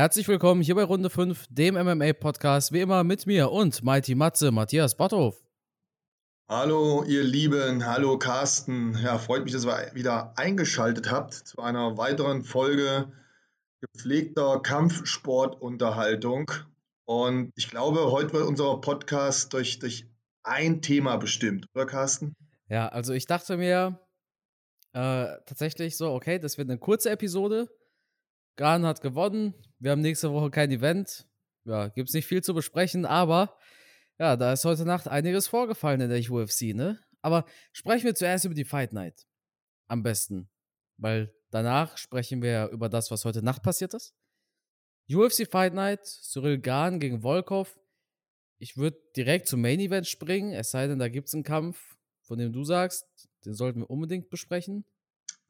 [0.00, 4.50] Herzlich willkommen hier bei Runde 5, dem MMA-Podcast, wie immer mit mir und Mighty Matze,
[4.50, 5.38] Matthias Botthof.
[6.48, 8.96] Hallo, ihr Lieben, hallo Carsten.
[8.96, 13.12] Ja, freut mich, dass ihr wieder eingeschaltet habt zu einer weiteren Folge
[13.82, 16.50] gepflegter Kampfsportunterhaltung.
[17.04, 20.06] Und ich glaube, heute wird unser Podcast durch, durch
[20.42, 22.34] ein Thema bestimmt, oder Carsten?
[22.70, 24.00] Ja, also ich dachte mir
[24.94, 27.68] äh, tatsächlich so, okay, das wird eine kurze Episode.
[28.56, 29.54] Gran hat gewonnen.
[29.78, 31.26] Wir haben nächste Woche kein Event.
[31.64, 33.56] Ja, gibt es nicht viel zu besprechen, aber
[34.18, 36.98] ja, da ist heute Nacht einiges vorgefallen in der UFC, ne?
[37.22, 39.26] Aber sprechen wir zuerst über die Fight Night.
[39.88, 40.50] Am besten.
[40.96, 44.14] Weil danach sprechen wir über das, was heute Nacht passiert ist.
[45.10, 47.78] UFC Fight Night, Cyril Gahn gegen Volkov.
[48.58, 51.96] Ich würde direkt zum Main Event springen, es sei denn, da gibt es einen Kampf,
[52.22, 53.06] von dem du sagst,
[53.44, 54.84] den sollten wir unbedingt besprechen.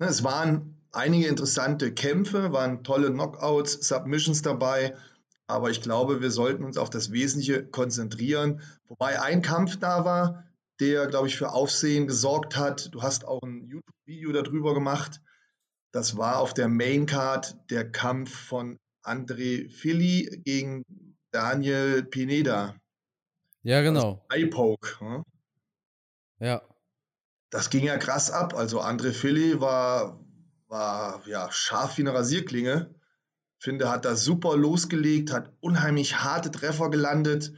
[0.00, 4.96] Es waren einige interessante Kämpfe, waren tolle Knockouts, Submissions dabei,
[5.46, 8.62] aber ich glaube, wir sollten uns auf das Wesentliche konzentrieren.
[8.88, 10.44] Wobei ein Kampf da war,
[10.80, 12.94] der, glaube ich, für Aufsehen gesorgt hat.
[12.94, 15.20] Du hast auch ein YouTube-Video darüber gemacht.
[15.92, 20.84] Das war auf der Maincard der Kampf von André Fili gegen
[21.30, 22.74] Daniel Pineda.
[23.62, 24.24] Ja, genau.
[24.30, 25.00] Eye-Poke.
[25.00, 25.24] Hm?
[26.38, 26.62] Ja.
[27.50, 28.54] Das ging ja krass ab.
[28.54, 30.20] Also André Fili war,
[30.68, 32.94] war ja scharf wie eine Rasierklinge.
[33.58, 37.52] Finde, hat da super losgelegt, hat unheimlich harte Treffer gelandet.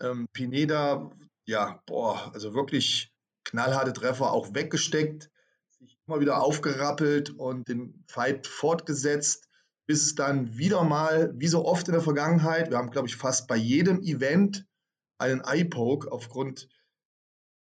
[0.00, 1.10] Ähm, Pineda,
[1.46, 3.12] ja, boah, also wirklich
[3.44, 5.30] knallharte Treffer auch weggesteckt,
[5.78, 9.48] sich immer wieder aufgerappelt und den Fight fortgesetzt
[9.86, 13.16] bis es dann wieder mal, wie so oft in der Vergangenheit, wir haben, glaube ich,
[13.16, 14.66] fast bei jedem Event
[15.18, 16.68] einen Eye-Poke aufgrund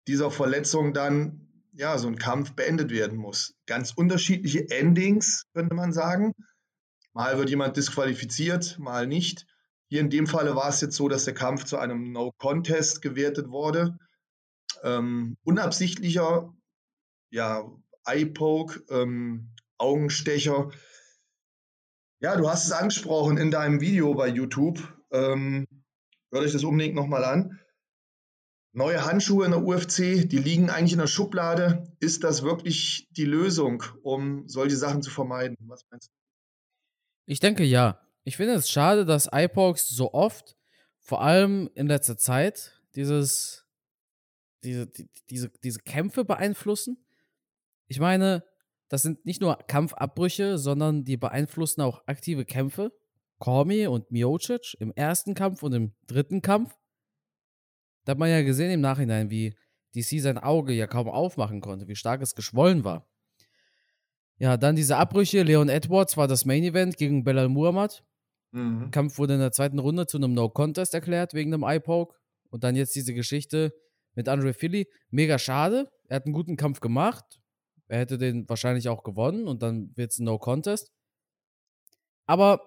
[0.07, 1.48] dieser Verletzung dann,
[1.79, 3.55] ja, so ein Kampf beendet werden muss.
[3.65, 6.33] Ganz unterschiedliche Endings, könnte man sagen.
[7.13, 9.45] Mal wird jemand disqualifiziert, mal nicht.
[9.87, 13.47] Hier in dem Falle war es jetzt so, dass der Kampf zu einem No-Contest gewertet
[13.47, 13.97] wurde.
[14.83, 16.53] Ähm, unabsichtlicher,
[17.31, 17.63] ja,
[18.05, 20.71] Eye-Poke, ähm, Augenstecher,
[22.19, 24.79] ja, du hast es angesprochen in deinem Video bei YouTube.
[25.11, 25.65] Ähm,
[26.29, 27.57] hört euch das unbedingt nochmal an.
[28.71, 31.91] Neue Handschuhe in der UFC, die liegen eigentlich in der Schublade.
[31.99, 35.57] Ist das wirklich die Lösung, um solche Sachen zu vermeiden?
[35.61, 36.13] Was meinst du?
[37.25, 37.99] Ich denke ja.
[38.23, 40.55] Ich finde es schade, dass iPods so oft,
[40.99, 43.65] vor allem in letzter Zeit, dieses,
[44.63, 47.03] diese, die, diese, diese Kämpfe beeinflussen.
[47.87, 48.43] Ich meine,
[48.87, 52.91] das sind nicht nur Kampfabbrüche, sondern die beeinflussen auch aktive Kämpfe.
[53.39, 56.75] Kormi und Miocic im ersten Kampf und im dritten Kampf.
[58.05, 59.55] Da hat man ja gesehen im Nachhinein, wie
[59.95, 63.07] DC sein Auge ja kaum aufmachen konnte, wie stark es geschwollen war.
[64.37, 65.43] Ja, dann diese Abbrüche.
[65.43, 68.03] Leon Edwards war das Main Event gegen Belal Muhammad.
[68.51, 68.89] Mhm.
[68.91, 72.15] Kampf wurde in der zweiten Runde zu einem No-Contest erklärt wegen einem Eye-Poke.
[72.49, 73.73] Und dann jetzt diese Geschichte
[74.15, 74.87] mit Andre Philly.
[75.09, 75.89] Mega schade.
[76.07, 77.41] Er hat einen guten Kampf gemacht.
[77.87, 80.91] Er hätte den wahrscheinlich auch gewonnen und dann wird es ein No-Contest.
[82.25, 82.61] Aber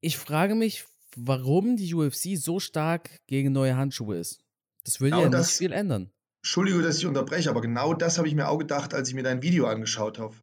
[0.00, 0.84] ich frage mich,
[1.16, 4.40] warum die UFC so stark gegen neue Handschuhe ist.
[4.84, 6.10] Das würde genau ja das, nicht viel ändern.
[6.42, 9.24] Entschuldige, dass ich unterbreche, aber genau das habe ich mir auch gedacht, als ich mir
[9.24, 10.36] dein Video angeschaut habe.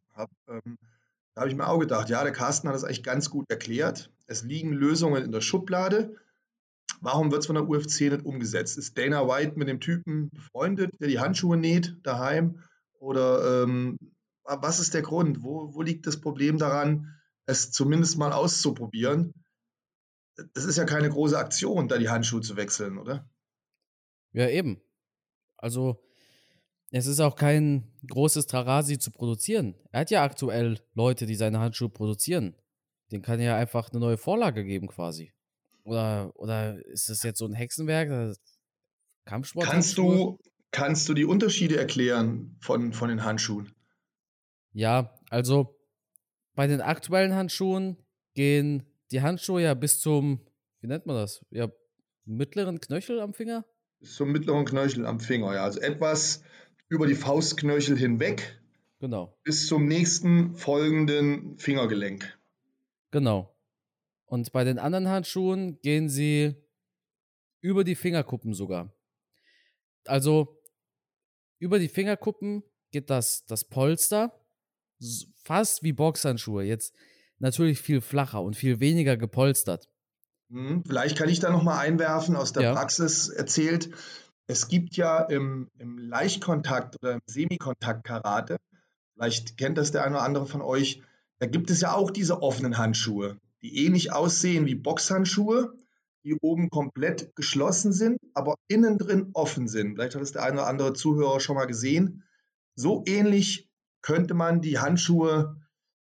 [0.48, 0.76] Ähm,
[1.34, 4.10] da habe ich mir auch gedacht, ja, der Carsten hat das eigentlich ganz gut erklärt.
[4.26, 6.16] Es liegen Lösungen in der Schublade.
[7.00, 8.78] Warum wird es von der UFC nicht umgesetzt?
[8.78, 12.60] Ist Dana White mit dem Typen befreundet, der die Handschuhe näht daheim?
[12.98, 13.98] Oder ähm,
[14.44, 15.42] was ist der Grund?
[15.42, 17.14] Wo, wo liegt das Problem daran,
[17.46, 19.32] es zumindest mal auszuprobieren?
[20.54, 23.28] Das ist ja keine große Aktion, da die Handschuhe zu wechseln, oder?
[24.32, 24.80] Ja, eben.
[25.56, 26.04] Also,
[26.90, 29.74] es ist auch kein großes Trarasi zu produzieren.
[29.92, 32.56] Er hat ja aktuell Leute, die seine Handschuhe produzieren.
[33.12, 35.32] Den kann er ja einfach eine neue Vorlage geben, quasi.
[35.84, 38.36] Oder, oder ist das jetzt so ein Hexenwerk?
[39.24, 39.66] Kampfsport?
[39.66, 40.38] Kannst du,
[40.74, 43.72] Kannst du die Unterschiede erklären von, von den Handschuhen?
[44.72, 45.78] Ja, also
[46.56, 47.96] bei den aktuellen Handschuhen
[48.34, 50.40] gehen die Handschuhe ja bis zum,
[50.80, 51.44] wie nennt man das?
[51.50, 51.68] Ja,
[52.24, 53.64] mittleren Knöchel am Finger?
[54.00, 55.64] Bis zum mittleren Knöchel am Finger, ja.
[55.64, 56.42] Also etwas
[56.88, 58.60] über die Faustknöchel hinweg.
[59.00, 59.36] Genau.
[59.42, 62.38] Bis zum nächsten folgenden Fingergelenk.
[63.10, 63.54] Genau.
[64.26, 66.54] Und bei den anderen Handschuhen gehen sie
[67.60, 68.92] über die Fingerkuppen sogar.
[70.06, 70.62] Also
[71.58, 74.44] über die Fingerkuppen geht das, das Polster
[75.36, 76.64] fast wie Boxhandschuhe.
[76.64, 76.94] Jetzt
[77.44, 79.88] natürlich viel flacher und viel weniger gepolstert.
[80.50, 82.72] Hm, vielleicht kann ich da nochmal einwerfen, aus der ja.
[82.72, 83.90] Praxis erzählt.
[84.46, 88.56] Es gibt ja im, im Leichtkontakt oder im Semikontakt-Karate,
[89.14, 91.02] vielleicht kennt das der eine oder andere von euch,
[91.38, 95.74] da gibt es ja auch diese offenen Handschuhe, die ähnlich aussehen wie Boxhandschuhe,
[96.24, 99.94] die oben komplett geschlossen sind, aber innen drin offen sind.
[99.94, 102.24] Vielleicht hat es der eine oder andere Zuhörer schon mal gesehen.
[102.74, 103.68] So ähnlich
[104.02, 105.56] könnte man die Handschuhe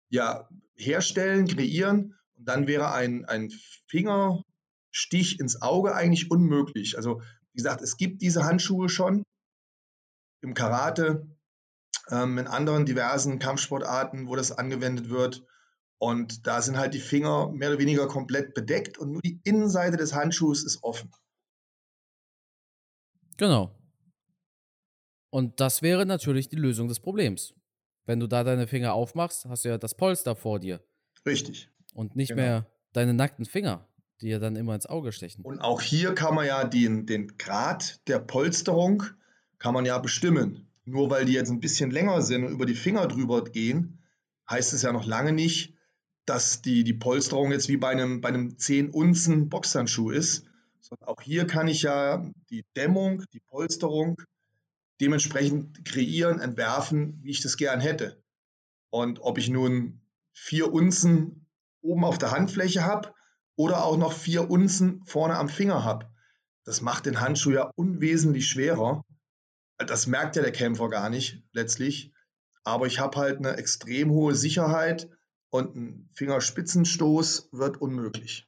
[0.10, 0.48] ja
[0.82, 3.52] herstellen, kreieren und dann wäre ein, ein
[3.88, 6.98] Fingerstich ins Auge eigentlich unmöglich.
[6.98, 7.22] Also
[7.54, 9.24] wie gesagt, es gibt diese Handschuhe schon
[10.42, 11.28] im Karate,
[12.10, 15.46] ähm, in anderen diversen Kampfsportarten, wo das angewendet wird.
[16.00, 19.98] Und da sind halt die Finger mehr oder weniger komplett bedeckt und nur die Innenseite
[19.98, 21.12] des Handschuhs ist offen.
[23.38, 23.76] Genau.
[25.30, 27.54] Und das wäre natürlich die Lösung des Problems.
[28.06, 30.82] Wenn du da deine Finger aufmachst, hast du ja das Polster vor dir.
[31.26, 31.70] Richtig.
[31.94, 32.42] Und nicht genau.
[32.42, 33.88] mehr deine nackten Finger,
[34.22, 35.44] die ja dann immer ins Auge stechen.
[35.44, 39.04] Und auch hier kann man ja den, den Grad der Polsterung
[39.60, 40.68] kann man ja bestimmen.
[40.86, 44.00] Nur weil die jetzt ein bisschen länger sind und über die Finger drüber gehen,
[44.50, 45.76] heißt es ja noch lange nicht,
[46.26, 50.46] dass die, die Polsterung jetzt wie bei einem, bei einem 10 Unzen Boxhandschuh ist.
[50.80, 54.20] Sondern auch hier kann ich ja die Dämmung, die Polsterung
[55.02, 58.24] dementsprechend kreieren, entwerfen, wie ich das gern hätte.
[58.90, 60.02] Und ob ich nun
[60.34, 61.48] vier Unzen
[61.82, 63.14] oben auf der Handfläche habe
[63.56, 66.10] oder auch noch vier Unzen vorne am Finger habe,
[66.64, 69.04] das macht den Handschuh ja unwesentlich schwerer
[69.88, 72.14] das merkt ja der Kämpfer gar nicht letztlich.
[72.64, 75.10] Aber ich habe halt eine extrem hohe Sicherheit
[75.50, 78.48] und ein Fingerspitzenstoß wird unmöglich.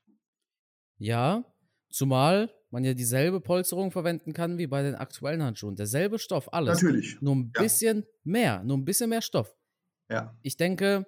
[0.98, 1.44] Ja,
[1.90, 5.76] zumal man ja dieselbe Polsterung verwenden kann wie bei den aktuellen Handschuhen.
[5.76, 6.82] Derselbe Stoff, alles.
[6.82, 7.22] Natürlich.
[7.22, 8.06] Nur ein bisschen ja.
[8.24, 9.56] mehr, nur ein bisschen mehr Stoff.
[10.10, 10.36] Ja.
[10.42, 11.06] Ich denke,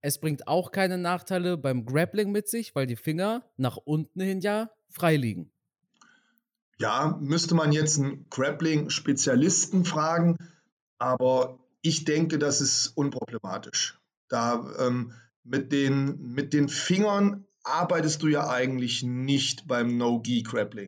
[0.00, 4.40] es bringt auch keine Nachteile beim Grappling mit sich, weil die Finger nach unten hin
[4.40, 5.52] ja frei liegen.
[6.78, 10.38] Ja, müsste man jetzt einen Grappling-Spezialisten fragen,
[10.98, 14.00] aber ich denke, das ist unproblematisch.
[14.28, 15.12] Da ähm,
[15.44, 20.86] mit, den, mit den Fingern arbeitest du ja eigentlich nicht beim No-Gi-Grappling.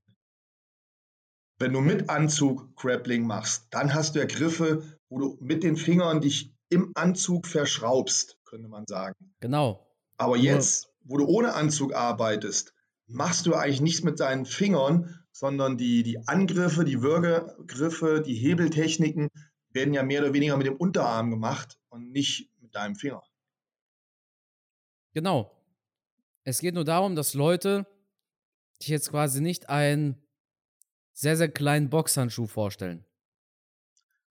[1.59, 5.77] Wenn du mit Anzug Grappling machst, dann hast du ja Griffe, wo du mit den
[5.77, 9.15] Fingern dich im Anzug verschraubst, könnte man sagen.
[9.41, 9.87] Genau.
[10.17, 12.75] Aber jetzt, wo du ohne Anzug arbeitest,
[13.07, 19.29] machst du eigentlich nichts mit deinen Fingern, sondern die, die Angriffe, die Würgegriffe, die Hebeltechniken
[19.71, 23.23] werden ja mehr oder weniger mit dem Unterarm gemacht und nicht mit deinem Finger.
[25.15, 25.62] Genau.
[26.45, 27.87] Es geht nur darum, dass Leute
[28.79, 30.17] sich jetzt quasi nicht einen
[31.13, 33.05] sehr, sehr kleinen Boxhandschuh vorstellen.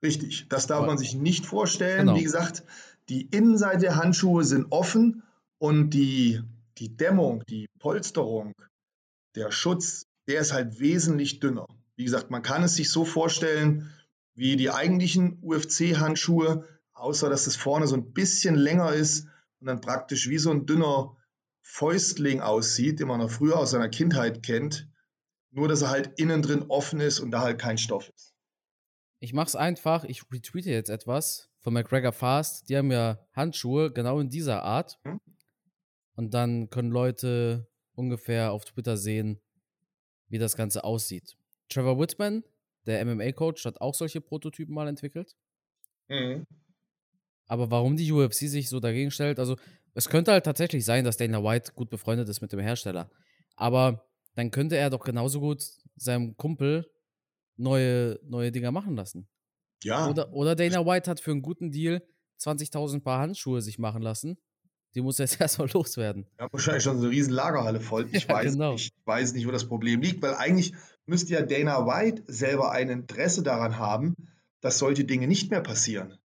[0.04, 2.08] Richtig, das darf man sich nicht vorstellen.
[2.08, 2.16] Genau.
[2.18, 2.64] Wie gesagt,
[3.08, 5.24] die Innenseite der Handschuhe sind offen
[5.60, 6.42] und die,
[6.80, 8.54] die Dämmung, die Polsterung,
[9.36, 11.68] der Schutz der ist halt wesentlich dünner.
[11.96, 13.92] Wie gesagt, man kann es sich so vorstellen
[14.34, 19.28] wie die eigentlichen UFC-Handschuhe, außer dass es vorne so ein bisschen länger ist
[19.60, 21.18] und dann praktisch wie so ein dünner
[21.62, 24.90] Fäustling aussieht, den man noch früher aus seiner Kindheit kennt,
[25.52, 28.34] nur dass er halt innen drin offen ist und da halt kein Stoff ist.
[29.20, 32.70] Ich mache es einfach, ich retweete jetzt etwas von McGregor Fast.
[32.70, 35.00] Die haben ja Handschuhe genau in dieser Art.
[35.04, 35.20] Hm?
[36.16, 39.40] Und dann können Leute ungefähr auf Twitter sehen,
[40.28, 41.38] wie das Ganze aussieht.
[41.70, 42.44] Trevor Whitman,
[42.86, 45.36] der MMA-Coach, hat auch solche Prototypen mal entwickelt.
[46.08, 46.46] Mhm.
[47.46, 49.58] Aber warum die UFC sich so dagegen stellt, also
[49.94, 53.10] es könnte halt tatsächlich sein, dass Dana White gut befreundet ist mit dem Hersteller.
[53.56, 54.06] Aber
[54.36, 55.64] dann könnte er doch genauso gut
[55.96, 56.90] seinem Kumpel
[57.58, 59.28] neue, neue Dinger machen lassen.
[59.84, 60.10] Ja.
[60.10, 62.02] Oder, oder Dana White hat für einen guten Deal
[62.40, 64.38] 20.000 Paar Handschuhe sich machen lassen
[64.96, 66.28] die muss jetzt erstmal loswerden.
[66.40, 68.08] Ja, wahrscheinlich schon so eine riesen Lagerhalle voll.
[68.12, 68.76] Ich, ja, weiß, genau.
[68.76, 70.74] ich weiß nicht, wo das Problem liegt, weil eigentlich
[71.06, 74.16] müsste ja Dana White selber ein Interesse daran haben,
[74.62, 76.18] dass solche Dinge nicht mehr passieren.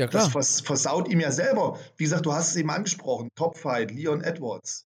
[0.00, 0.22] Ja, klar.
[0.22, 1.78] Das vers versaut ihm ja selber.
[1.98, 3.28] Wie gesagt, du hast es eben angesprochen.
[3.34, 4.86] Topfight, Leon Edwards.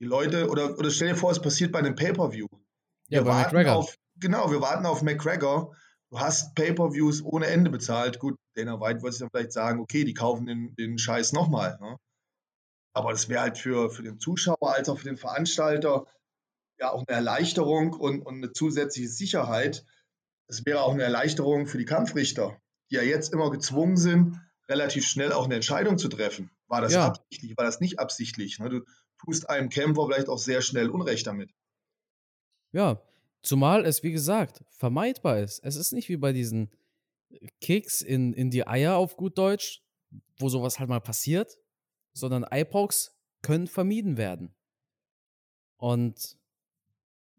[0.00, 2.48] Die Leute, oder, oder stell dir vor, es passiert bei einem Pay-Per-View.
[3.10, 3.76] Ja, bei McGregor.
[3.76, 5.76] Auf, genau, wir warten auf McGregor.
[6.10, 8.18] Du hast Pay-Per-Views ohne Ende bezahlt.
[8.18, 11.78] Gut, Dana White wollte sich dann vielleicht sagen, okay, die kaufen den, den Scheiß nochmal.
[11.80, 11.96] Ne?
[12.92, 16.06] Aber das wäre halt für, für den Zuschauer als auch für den Veranstalter
[16.80, 19.84] ja auch eine Erleichterung und, und eine zusätzliche Sicherheit.
[20.48, 22.58] Es wäre auch eine Erleichterung für die Kampfrichter,
[22.90, 26.50] die ja jetzt immer gezwungen sind, relativ schnell auch eine Entscheidung zu treffen.
[26.68, 27.06] War das ja.
[27.06, 28.58] absichtlich, war das nicht absichtlich?
[28.58, 28.68] Ne?
[28.68, 28.80] Du
[29.18, 31.50] tust einem Kämpfer vielleicht auch sehr schnell Unrecht damit.
[32.72, 33.02] Ja,
[33.42, 35.60] zumal es, wie gesagt, vermeidbar ist.
[35.64, 36.70] Es ist nicht wie bei diesen
[37.60, 39.82] Kicks in, in die Eier auf gut Deutsch,
[40.38, 41.58] wo sowas halt mal passiert
[42.12, 44.54] sondern IPOCs können vermieden werden.
[45.76, 46.36] Und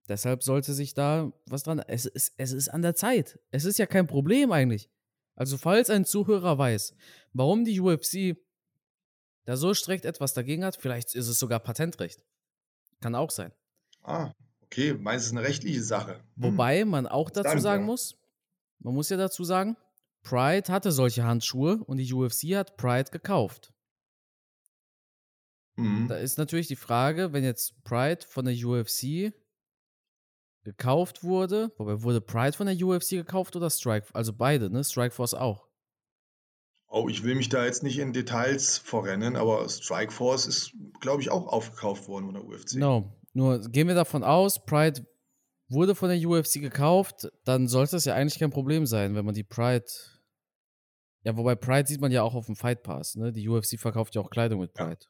[0.09, 1.79] deshalb sollte sich da was dran.
[1.79, 3.39] Es ist, es ist an der Zeit.
[3.51, 4.89] Es ist ja kein Problem eigentlich.
[5.41, 6.93] Also, falls ein Zuhörer weiß,
[7.33, 8.37] warum die UFC
[9.47, 10.77] der so strikt etwas dagegen hat.
[10.77, 12.23] Vielleicht ist es sogar Patentrecht.
[13.01, 13.51] Kann auch sein.
[14.03, 14.31] Ah,
[14.61, 14.93] okay.
[14.93, 16.15] Meinst du, eine rechtliche Sache?
[16.15, 16.23] Hm.
[16.35, 18.17] Wobei man auch dazu Dann, sagen muss,
[18.79, 19.77] man muss ja dazu sagen,
[20.23, 23.73] Pride hatte solche Handschuhe und die UFC hat Pride gekauft.
[25.75, 26.07] Mhm.
[26.07, 29.33] Da ist natürlich die Frage, wenn jetzt Pride von der UFC
[30.63, 34.07] gekauft wurde, wobei wurde Pride von der UFC gekauft oder Strike?
[34.13, 34.83] Also beide, ne?
[34.83, 35.67] Strikeforce auch.
[36.87, 41.31] Oh, ich will mich da jetzt nicht in Details verrennen, aber Strikeforce ist, glaube ich,
[41.31, 42.73] auch aufgekauft worden von der UFC.
[42.73, 43.17] Genau.
[43.33, 45.05] Nur gehen wir davon aus, Pride
[45.69, 49.33] wurde von der UFC gekauft, dann sollte es ja eigentlich kein Problem sein, wenn man
[49.33, 49.85] die Pride.
[51.23, 53.31] Ja, wobei Pride sieht man ja auch auf dem Fight Pass, ne?
[53.31, 54.85] Die UFC verkauft ja auch Kleidung mit Ja.
[54.85, 55.05] Pride.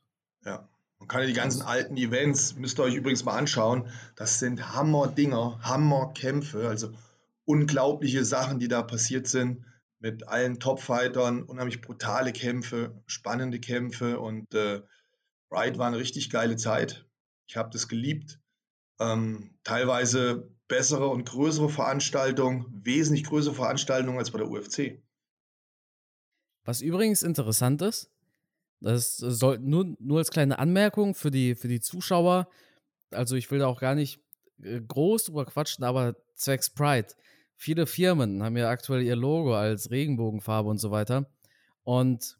[0.45, 0.69] Ja.
[1.01, 3.89] Man kann ja die ganzen alten Events, müsst ihr euch übrigens mal anschauen.
[4.15, 6.93] Das sind Hammer-Dinger, Hammer-Kämpfe, also
[7.43, 9.65] unglaubliche Sachen, die da passiert sind
[9.97, 14.83] mit allen Top-Fightern, unheimlich brutale Kämpfe, spannende Kämpfe und äh,
[15.49, 17.07] Pride war eine richtig geile Zeit.
[17.47, 18.39] Ich habe das geliebt.
[18.99, 25.01] Ähm, teilweise bessere und größere Veranstaltungen, wesentlich größere Veranstaltungen als bei der UFC.
[26.63, 28.11] Was übrigens interessant ist,
[28.81, 32.49] das soll nur, nur als kleine Anmerkung für die, für die Zuschauer,
[33.11, 34.19] also ich will da auch gar nicht
[34.63, 37.07] äh, groß drüber quatschen, aber zwecks Pride.
[37.55, 41.29] Viele Firmen haben ja aktuell ihr Logo als Regenbogenfarbe und so weiter.
[41.83, 42.37] Und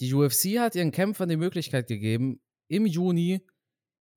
[0.00, 3.46] die UFC hat ihren Kämpfern die Möglichkeit gegeben, im Juni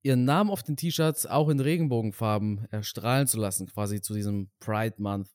[0.02, 4.94] ihren Namen auf den T-Shirts auch in Regenbogenfarben erstrahlen zu lassen, quasi zu diesem Pride
[4.98, 5.28] Month.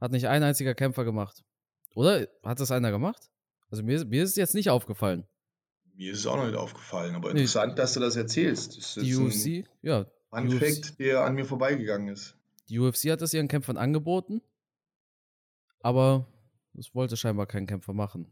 [0.00, 1.44] Hat nicht ein einziger Kämpfer gemacht.
[1.94, 2.28] Oder?
[2.42, 3.30] Hat das einer gemacht?
[3.70, 5.26] Also mir, mir ist es jetzt nicht aufgefallen.
[5.98, 7.40] Mir ist es auch noch nicht aufgefallen, aber Nee.
[7.40, 8.76] interessant, dass du das erzählst.
[8.78, 12.36] Das Die UFC, ja, Fact, der an mir vorbeigegangen ist.
[12.68, 14.40] die UFC hat es ihren Kämpfern angeboten,
[15.80, 16.26] aber
[16.74, 18.30] das wollte scheinbar kein Kämpfer machen.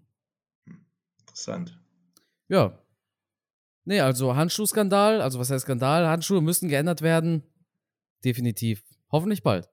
[1.20, 1.78] Interessant.
[2.49, 2.78] Ja.
[3.85, 6.06] Nee, also Handschuhskandal, also was heißt Skandal?
[6.08, 7.42] Handschuhe müssen geändert werden.
[8.25, 8.85] Definitiv.
[9.11, 9.68] Hoffentlich bald.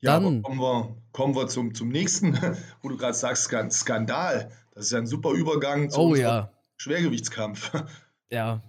[0.00, 2.34] Ja, Dann- aber kommen wir, kommen wir zum, zum nächsten,
[2.82, 4.52] wo du gerade sagst, Skan- Skandal.
[4.78, 6.52] Das ist ja ein super Übergang zu Oh ja.
[6.76, 7.72] Schwergewichtskampf.
[8.30, 8.62] Ja.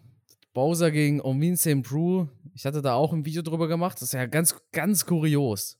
[0.53, 1.83] Bowser gegen Omin St.
[1.83, 2.29] Prue.
[2.53, 3.97] Ich hatte da auch ein Video drüber gemacht.
[3.97, 5.77] Das ist ja ganz, ganz kurios.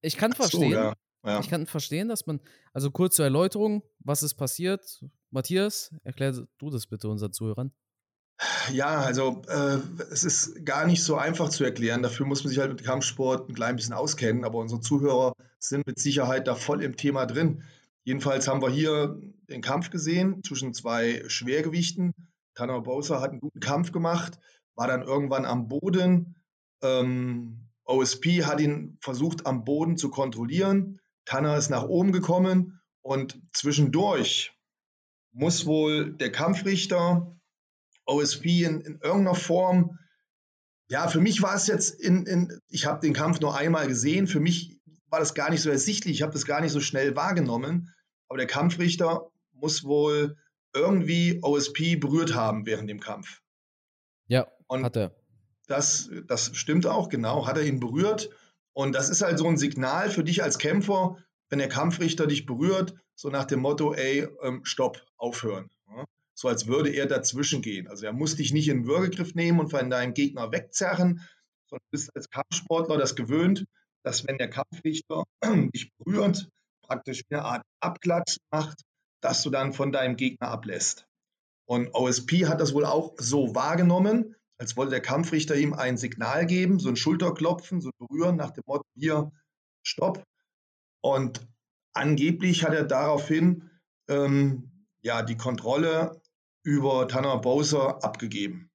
[0.00, 0.94] Ich kann verstehen, So, ja.
[1.24, 1.40] Ja.
[1.40, 2.40] Ich kann verstehen, dass man,
[2.72, 5.04] also kurz zur Erläuterung, was ist passiert?
[5.30, 7.72] Matthias, erklär du das bitte unseren Zuhörern.
[8.72, 9.78] Ja, also äh,
[10.10, 12.02] es ist gar nicht so einfach zu erklären.
[12.02, 14.44] Dafür muss man sich halt mit Kampfsport ein klein bisschen auskennen.
[14.44, 17.62] Aber unsere Zuhörer sind mit Sicherheit da voll im Thema drin.
[18.02, 22.12] Jedenfalls haben wir hier den Kampf gesehen zwischen zwei Schwergewichten.
[22.54, 24.38] Tanner Bowser hat einen guten Kampf gemacht,
[24.74, 26.36] war dann irgendwann am Boden.
[26.82, 31.00] Ähm, OSP hat ihn versucht am Boden zu kontrollieren.
[31.24, 34.52] Tanner ist nach oben gekommen und zwischendurch
[35.32, 37.36] muss wohl der Kampfrichter
[38.06, 39.98] OSP in, in irgendeiner Form.
[40.88, 44.26] Ja, für mich war es jetzt in, in ich habe den Kampf nur einmal gesehen.
[44.26, 46.16] Für mich war das gar nicht so ersichtlich.
[46.16, 47.92] Ich habe das gar nicht so schnell wahrgenommen.
[48.28, 49.30] Aber der Kampfrichter
[49.64, 50.36] muss wohl
[50.74, 53.40] irgendwie OSP berührt haben während dem Kampf.
[54.28, 55.14] Ja, Und hat er.
[55.68, 57.46] das, das stimmt auch, genau.
[57.46, 58.28] Hat er ihn berührt.
[58.74, 61.16] Und das ist halt so ein Signal für dich als Kämpfer,
[61.48, 65.70] wenn der Kampfrichter dich berührt, so nach dem Motto, ey, ähm, stopp, aufhören.
[65.88, 66.04] Ja?
[66.34, 67.88] So als würde er dazwischen gehen.
[67.88, 71.22] Also er muss dich nicht in den Würgegriff nehmen und von deinem Gegner wegzerren,
[71.70, 73.64] sondern du bist als Kampfsportler das gewöhnt,
[74.02, 75.24] dass wenn der Kampfrichter
[75.74, 76.50] dich berührt,
[76.82, 78.82] praktisch eine Art Abklatsch macht,
[79.24, 81.08] dass du dann von deinem Gegner ablässt.
[81.66, 86.44] Und OSP hat das wohl auch so wahrgenommen, als wollte der Kampfrichter ihm ein Signal
[86.44, 89.32] geben, so ein Schulterklopfen, so ein Berühren nach dem Motto, hier,
[89.82, 90.22] stopp.
[91.00, 91.48] Und
[91.94, 93.70] angeblich hat er daraufhin
[94.08, 96.20] ähm, ja, die Kontrolle
[96.62, 98.70] über Tanner Bowser abgegeben.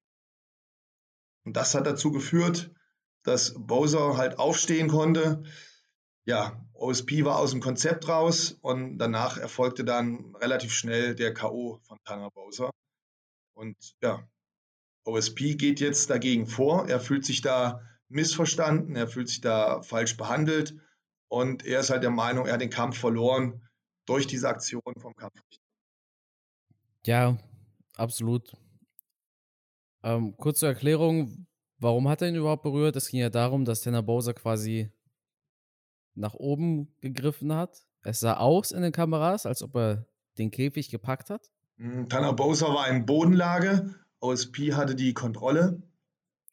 [1.46, 2.72] Und das hat dazu geführt,
[3.24, 5.44] dass Bowser halt aufstehen konnte.
[6.30, 11.80] Ja, OSP war aus dem Konzept raus und danach erfolgte dann relativ schnell der K.O.
[11.82, 12.70] von Tanner Bowser.
[13.56, 14.30] Und ja,
[15.06, 16.88] OSP geht jetzt dagegen vor.
[16.88, 20.76] Er fühlt sich da missverstanden, er fühlt sich da falsch behandelt
[21.30, 23.68] und er ist halt der Meinung, er hat den Kampf verloren
[24.06, 25.64] durch diese Aktion vom Kampfrichter.
[27.08, 27.40] Ja,
[27.96, 28.56] absolut.
[30.04, 31.48] Ähm, kurz zur Erklärung,
[31.80, 32.96] warum hat er ihn überhaupt berührt?
[32.98, 34.92] Es ging ja darum, dass Tanner Bowser quasi
[36.16, 37.86] nach oben gegriffen hat.
[38.04, 40.06] Es sah aus in den Kameras, als ob er
[40.38, 41.50] den Käfig gepackt hat.
[41.78, 45.82] Hm, Tanner Bowser war in Bodenlage, OSP hatte die Kontrolle.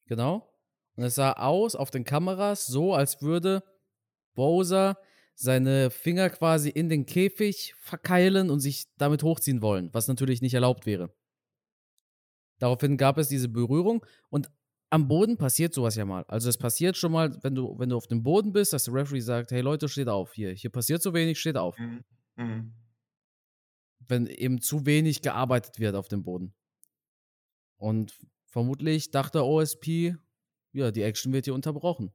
[0.07, 0.53] Genau.
[0.97, 3.63] Und es sah aus auf den Kameras so, als würde
[4.35, 4.97] Bowser
[5.35, 10.55] seine Finger quasi in den Käfig verkeilen und sich damit hochziehen wollen, was natürlich nicht
[10.55, 11.15] erlaubt wäre.
[12.59, 14.51] Daraufhin gab es diese Berührung und
[14.97, 16.25] am Boden passiert sowas ja mal.
[16.25, 18.95] Also es passiert schon mal, wenn du, wenn du auf dem Boden bist, dass der
[18.95, 21.79] Referee sagt, hey Leute, steht auf, hier, hier passiert so wenig, steht auf.
[21.79, 22.03] Mhm.
[22.37, 22.73] Mhm.
[24.09, 26.55] Wenn eben zu wenig gearbeitet wird auf dem Boden.
[27.77, 30.17] Und vermutlich dachte OSP,
[30.73, 32.11] ja, die Action wird hier unterbrochen.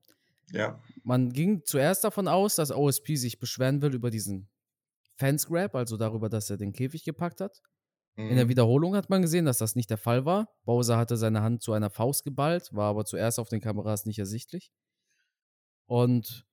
[0.51, 0.81] Ja.
[1.03, 4.49] Man ging zuerst davon aus, dass OSP sich beschweren will über diesen
[5.17, 7.61] Fence Grab, also darüber, dass er den Käfig gepackt hat.
[8.15, 8.49] In der mhm.
[8.49, 10.49] Wiederholung hat man gesehen, dass das nicht der Fall war.
[10.65, 14.19] Bowser hatte seine Hand zu einer Faust geballt, war aber zuerst auf den Kameras nicht
[14.19, 14.71] ersichtlich.
[15.85, 16.45] Und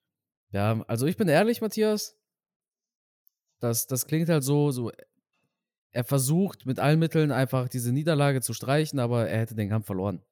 [0.51, 2.17] ja, also ich bin ehrlich, Matthias,
[3.59, 4.93] das, das klingt halt so, so,
[5.91, 9.87] er versucht mit allen Mitteln einfach diese Niederlage zu streichen, aber er hätte den Kampf
[9.87, 10.23] verloren.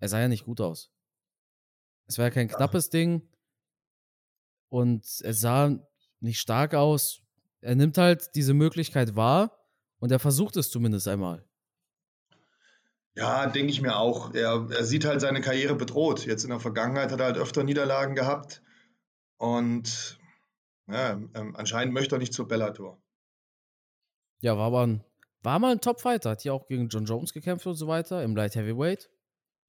[0.00, 0.90] Er sah ja nicht gut aus.
[2.06, 2.90] Es war ja kein knappes.
[2.90, 3.22] Ding
[4.68, 5.78] und es sah
[6.18, 7.22] nicht stark aus.
[7.60, 9.59] Er nimmt halt diese Möglichkeit wahr
[10.00, 11.44] und er versucht es zumindest einmal.
[13.14, 14.34] Ja, denke ich mir auch.
[14.34, 16.26] Er, er sieht halt seine Karriere bedroht.
[16.26, 18.62] Jetzt in der Vergangenheit hat er halt öfter Niederlagen gehabt.
[19.36, 20.18] Und
[20.88, 23.00] ja, ähm, anscheinend möchte er nicht zur Bellator.
[24.40, 25.04] Ja, war aber ein,
[25.42, 26.30] war mal ein Top-Fighter.
[26.30, 29.10] Hat ja auch gegen John Jones gekämpft und so weiter im Light Heavyweight.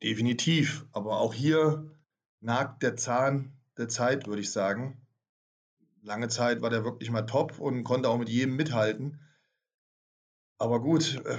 [0.01, 0.85] Definitiv.
[0.93, 1.91] Aber auch hier
[2.39, 5.05] nagt der Zahn der Zeit, würde ich sagen.
[6.03, 9.19] Lange Zeit war der wirklich mal top und konnte auch mit jedem mithalten.
[10.61, 11.37] Aber gut, äh,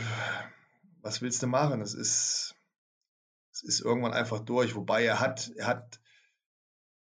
[1.00, 1.80] was willst du machen?
[1.80, 2.56] Es ist,
[3.52, 4.74] es ist irgendwann einfach durch.
[4.74, 6.00] Wobei er hat, er hat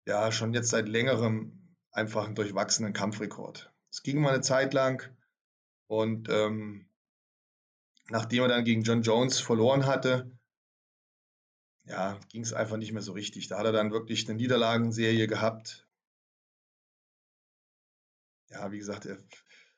[0.05, 3.73] ja schon jetzt seit längerem einfach einen durchwachsenen Kampfrekord.
[3.89, 5.11] Es ging mal eine Zeit lang
[5.87, 6.87] und ähm,
[8.09, 10.37] nachdem er dann gegen John Jones verloren hatte,
[11.85, 13.47] ja, ging es einfach nicht mehr so richtig.
[13.47, 15.87] Da hat er dann wirklich eine Niederlagenserie gehabt.
[18.49, 19.17] Ja, wie gesagt, er,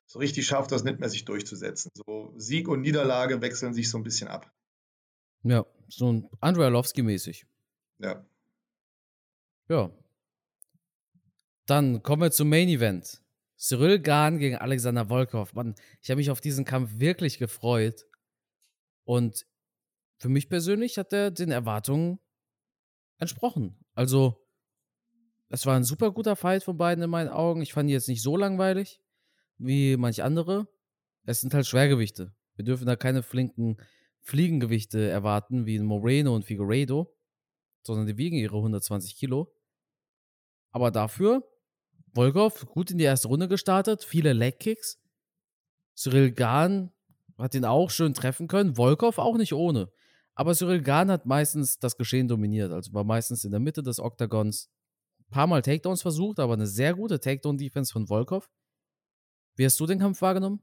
[0.06, 1.92] so richtig schafft das nicht mehr, sich durchzusetzen.
[1.94, 4.52] So Sieg und Niederlage wechseln sich so ein bisschen ab.
[5.44, 7.46] Ja, so ein Andrei Arlovski-mäßig.
[8.00, 8.26] Ja.
[9.68, 9.92] Ja.
[11.66, 13.22] Dann kommen wir zum Main Event.
[13.58, 15.54] Cyril Gahn gegen Alexander Volkov.
[15.54, 18.06] Mann, ich habe mich auf diesen Kampf wirklich gefreut.
[19.06, 19.46] Und
[20.18, 22.20] für mich persönlich hat er den Erwartungen
[23.18, 23.84] entsprochen.
[23.94, 24.46] Also,
[25.50, 27.62] es war ein super guter Fight von beiden in meinen Augen.
[27.62, 29.02] Ich fand ihn jetzt nicht so langweilig
[29.58, 30.68] wie manch andere.
[31.26, 32.34] Es sind halt Schwergewichte.
[32.56, 33.78] Wir dürfen da keine flinken
[34.22, 37.16] Fliegengewichte erwarten, wie in Moreno und Figueiredo,
[37.84, 39.54] sondern die wiegen ihre 120 Kilo.
[40.72, 41.48] Aber dafür,
[42.14, 45.00] Volkov gut in die erste Runde gestartet, viele Legkicks.
[45.96, 46.92] Cyril Gahn
[47.38, 49.92] hat ihn auch schön treffen können, Volkov auch nicht ohne.
[50.34, 54.00] Aber Cyril Gahn hat meistens das Geschehen dominiert, also war meistens in der Mitte des
[54.00, 54.70] Oktagons.
[55.20, 58.50] Ein paar Mal Takedowns versucht, aber eine sehr gute Takedown-Defense von Volkov.
[59.56, 60.62] Wie hast du den Kampf wahrgenommen?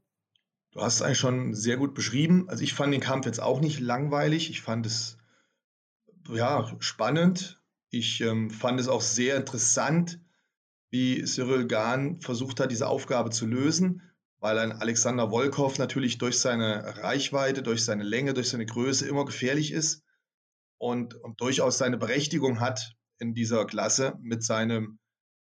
[0.71, 2.49] Du hast es eigentlich schon sehr gut beschrieben.
[2.49, 4.49] Also ich fand den Kampf jetzt auch nicht langweilig.
[4.49, 5.17] Ich fand es
[6.29, 7.61] ja spannend.
[7.89, 10.19] Ich ähm, fand es auch sehr interessant,
[10.89, 14.01] wie Cyril Gahn versucht hat, diese Aufgabe zu lösen,
[14.39, 19.25] weil ein Alexander Volkov natürlich durch seine Reichweite, durch seine Länge, durch seine Größe immer
[19.25, 20.03] gefährlich ist
[20.79, 24.99] und, und durchaus seine Berechtigung hat in dieser Klasse mit seinem,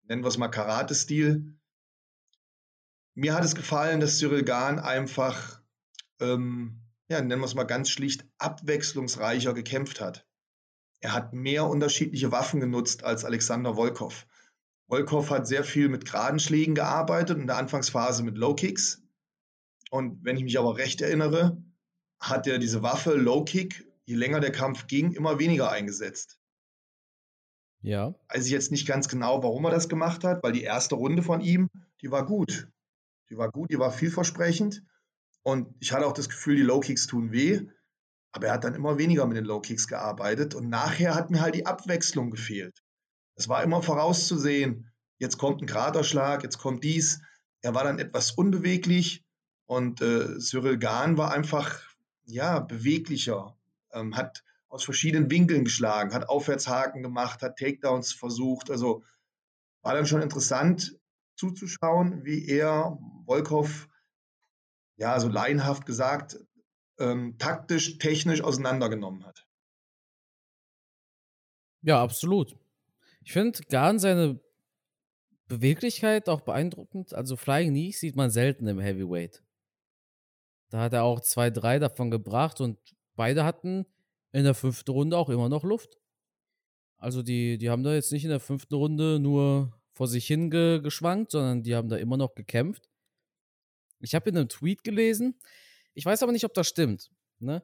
[0.02, 1.58] nennen wir es mal, Karate-Stil
[3.14, 5.62] mir hat es gefallen, dass Cyril Gahn einfach,
[6.20, 10.26] ähm, ja, nennen wir es mal ganz schlicht, abwechslungsreicher gekämpft hat.
[11.00, 14.26] Er hat mehr unterschiedliche Waffen genutzt als Alexander Volkov.
[14.88, 19.02] Volkov hat sehr viel mit geraden Schlägen gearbeitet, in der Anfangsphase mit Low Kicks.
[19.90, 21.62] Und wenn ich mich aber recht erinnere,
[22.20, 26.38] hat er diese Waffe Low Kick, je länger der Kampf ging, immer weniger eingesetzt.
[27.80, 28.14] Ja.
[28.28, 31.22] Weiß ich jetzt nicht ganz genau, warum er das gemacht hat, weil die erste Runde
[31.22, 31.68] von ihm,
[32.00, 32.68] die war gut.
[33.30, 34.82] Die war gut, die war vielversprechend.
[35.42, 37.66] Und ich hatte auch das Gefühl, die Low Kicks tun weh.
[38.32, 40.54] Aber er hat dann immer weniger mit den Low Kicks gearbeitet.
[40.54, 42.82] Und nachher hat mir halt die Abwechslung gefehlt.
[43.36, 47.20] Es war immer vorauszusehen, jetzt kommt ein Kraterschlag, jetzt kommt dies.
[47.62, 49.24] Er war dann etwas unbeweglich.
[49.66, 51.80] Und äh, Cyril Gahn war einfach
[52.26, 53.56] ja, beweglicher,
[53.92, 58.70] ähm, hat aus verschiedenen Winkeln geschlagen, hat Aufwärtshaken gemacht, hat Takedowns versucht.
[58.70, 59.04] Also
[59.82, 60.98] war dann schon interessant
[61.36, 63.88] zuzuschauen, wie er Wolkow,
[64.96, 66.38] ja, so laienhaft gesagt,
[66.98, 69.46] ähm, taktisch, technisch auseinandergenommen hat.
[71.82, 72.56] Ja, absolut.
[73.22, 74.40] Ich finde Garn seine
[75.48, 77.14] Beweglichkeit auch beeindruckend.
[77.14, 79.42] Also Flying Knees sieht man selten im Heavyweight.
[80.70, 82.78] Da hat er auch zwei, drei davon gebracht und
[83.14, 83.86] beide hatten
[84.32, 85.98] in der fünften Runde auch immer noch Luft.
[86.96, 91.30] Also die, die haben da jetzt nicht in der fünften Runde nur vor sich hingeschwankt,
[91.30, 92.88] sondern die haben da immer noch gekämpft.
[94.00, 95.38] Ich habe in einem Tweet gelesen,
[95.94, 97.62] ich weiß aber nicht, ob das stimmt, ne?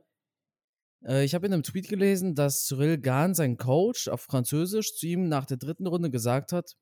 [1.05, 5.07] Äh, ich habe in einem Tweet gelesen, dass Cyril Gahn, sein Coach, auf Französisch zu
[5.07, 6.77] ihm nach der dritten Runde gesagt hat,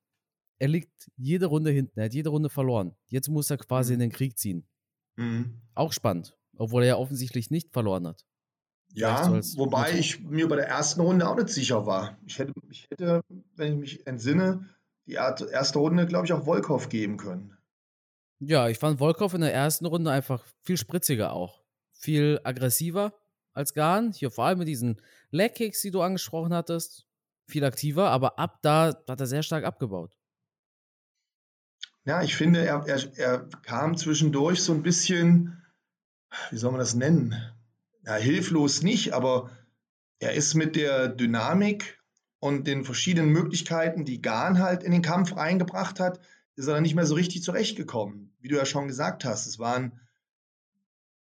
[0.59, 2.97] er liegt jede Runde hinten, er hat jede Runde verloren.
[3.07, 4.03] Jetzt muss er quasi in Mhm.
[4.03, 4.69] den Krieg ziehen.
[5.17, 5.61] Mhm.
[5.75, 8.25] Auch spannend, obwohl er ja offensichtlich nicht verloren hat.
[8.93, 12.19] So Ja, wobei ich mir bei der ersten Runde auch nicht sicher war.
[12.27, 13.21] Ich hätte, ich hätte,
[13.55, 14.69] wenn ich mich entsinne,
[15.07, 17.57] die er- erste Runde, glaube ich, auch Volkov geben können.
[18.41, 21.65] Ja, ich fand Volkov in der ersten Runde einfach viel spritziger auch.
[21.93, 23.13] Viel aggressiver
[23.53, 24.13] als Gahn.
[24.13, 27.07] Hier vor allem mit diesen Leg-Kicks, die du angesprochen hattest.
[27.47, 30.17] Viel aktiver, aber ab da hat er sehr stark abgebaut.
[32.05, 35.63] Ja, ich finde, er, er, er kam zwischendurch so ein bisschen,
[36.51, 37.35] wie soll man das nennen?
[38.07, 39.51] Ja, hilflos nicht, aber
[40.19, 42.03] er ist mit der Dynamik
[42.39, 46.21] und den verschiedenen Möglichkeiten, die Gahn halt in den Kampf reingebracht hat,
[46.59, 48.35] ist er dann nicht mehr so richtig zurechtgekommen.
[48.41, 50.01] Wie du ja schon gesagt hast, es waren,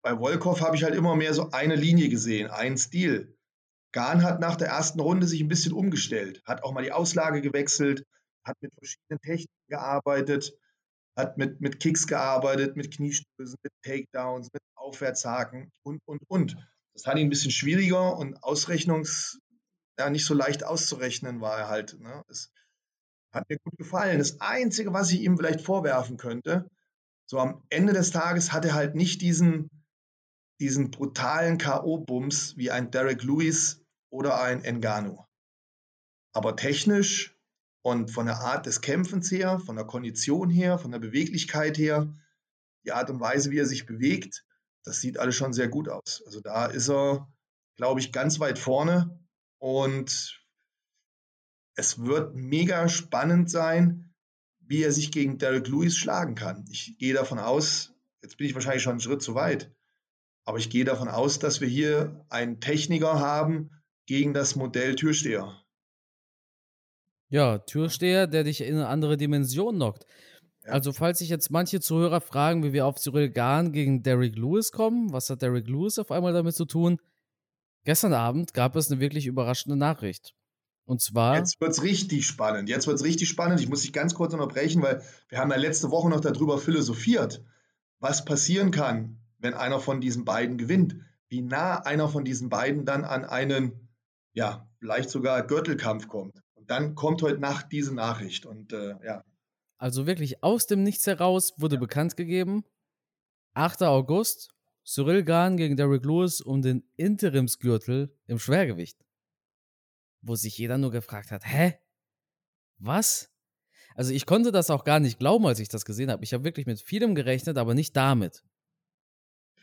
[0.04, 3.38] bei Volkov habe ich halt immer mehr so eine Linie gesehen, einen Stil.
[3.94, 7.41] Gahn hat nach der ersten Runde sich ein bisschen umgestellt, hat auch mal die Auslage
[7.41, 8.06] gewechselt,
[8.44, 10.54] hat mit verschiedenen Techniken gearbeitet,
[11.15, 16.58] hat mit, mit Kicks gearbeitet, mit Kniestößen, mit Takedowns, mit Aufwärtshaken und, und, und.
[16.94, 19.39] Das hat ihn ein bisschen schwieriger und ausrechnungs,
[19.98, 21.98] ja, nicht so leicht auszurechnen war er halt.
[22.02, 22.22] Ne?
[22.28, 22.52] Das
[23.32, 24.20] hat mir gut gefallen.
[24.20, 26.70] Das Einzige, was ich ihm vielleicht vorwerfen könnte,
[27.26, 29.70] so am Ende des Tages hat er halt nicht diesen,
[30.60, 35.26] diesen brutalen K.O.-Bums wie ein Derek Lewis oder ein Ngannou.
[36.34, 37.38] Aber technisch
[37.84, 42.13] und von der Art des Kämpfens her, von der Kondition her, von der Beweglichkeit her,
[42.86, 44.46] die Art und Weise, wie er sich bewegt,
[44.84, 46.24] das sieht alles schon sehr gut aus.
[46.26, 47.32] Also da ist er,
[47.78, 49.20] glaube ich, ganz weit vorne
[49.60, 50.41] und
[51.82, 54.13] es wird mega spannend sein,
[54.60, 56.63] wie er sich gegen Derek Lewis schlagen kann.
[56.70, 57.91] Ich gehe davon aus,
[58.22, 59.72] jetzt bin ich wahrscheinlich schon einen Schritt zu weit,
[60.46, 63.72] aber ich gehe davon aus, dass wir hier einen Techniker haben
[64.06, 65.60] gegen das Modell Türsteher.
[67.30, 70.06] Ja, Türsteher, der dich in eine andere Dimension knockt.
[70.63, 70.74] Ja.
[70.74, 74.72] Also, falls sich jetzt manche Zuhörer fragen, wie wir auf Cyril Gahn gegen Derek Lewis
[74.72, 77.00] kommen, was hat Derek Lewis auf einmal damit zu tun?
[77.86, 80.36] Gestern Abend gab es eine wirklich überraschende Nachricht.
[80.86, 82.70] Und zwar, Jetzt wird es richtig spannend.
[82.70, 83.60] Jetzt wird es richtig spannend.
[83.60, 87.44] Ich muss dich ganz kurz unterbrechen, weil wir haben ja letzte Woche noch darüber philosophiert,
[88.00, 90.96] was passieren kann, wenn einer von diesen beiden gewinnt.
[91.30, 93.88] Wie nah einer von diesen beiden dann an einen,
[94.34, 96.41] ja, vielleicht sogar Gürtelkampf kommt.
[96.56, 98.46] Und dann kommt heute Nacht diese Nachricht.
[98.46, 99.24] Und äh, ja,
[99.82, 102.63] also wirklich aus dem Nichts heraus, wurde bekannt gegeben,
[103.56, 103.82] 8.
[103.82, 104.50] August,
[104.86, 109.04] Cyril Gahn gegen Derek Lewis um den Interimsgürtel im Schwergewicht.
[110.22, 111.78] Wo sich jeder nur gefragt hat, hä?
[112.78, 113.32] Was?
[113.96, 116.24] Also ich konnte das auch gar nicht glauben, als ich das gesehen habe.
[116.24, 118.44] Ich habe wirklich mit vielem gerechnet, aber nicht damit.